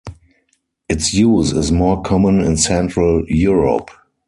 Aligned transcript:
Its 0.89 1.13
use 1.13 1.51
is 1.51 1.71
more 1.71 2.01
common 2.01 2.39
in 2.41 2.57
Central 2.57 3.23
Europe. 3.27 3.91